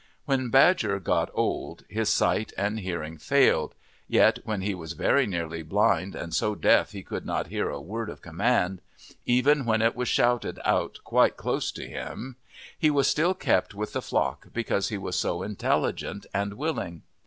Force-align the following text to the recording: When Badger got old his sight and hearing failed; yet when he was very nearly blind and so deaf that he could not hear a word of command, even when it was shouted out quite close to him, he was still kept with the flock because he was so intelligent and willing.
When 0.25 0.49
Badger 0.49 0.99
got 0.99 1.29
old 1.35 1.85
his 1.87 2.09
sight 2.09 2.53
and 2.57 2.79
hearing 2.79 3.19
failed; 3.19 3.75
yet 4.07 4.39
when 4.43 4.61
he 4.61 4.73
was 4.73 4.93
very 4.93 5.27
nearly 5.27 5.61
blind 5.61 6.15
and 6.15 6.33
so 6.33 6.55
deaf 6.55 6.87
that 6.89 6.97
he 6.97 7.03
could 7.03 7.23
not 7.23 7.45
hear 7.49 7.69
a 7.69 7.79
word 7.79 8.09
of 8.09 8.19
command, 8.23 8.81
even 9.27 9.63
when 9.63 9.83
it 9.83 9.95
was 9.95 10.07
shouted 10.09 10.59
out 10.65 10.97
quite 11.03 11.37
close 11.37 11.71
to 11.73 11.85
him, 11.87 12.35
he 12.79 12.89
was 12.89 13.07
still 13.07 13.35
kept 13.35 13.75
with 13.75 13.93
the 13.93 14.01
flock 14.01 14.47
because 14.51 14.89
he 14.89 14.97
was 14.97 15.15
so 15.15 15.43
intelligent 15.43 16.25
and 16.33 16.55
willing. 16.55 17.03